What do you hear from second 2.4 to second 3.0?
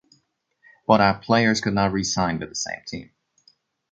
the same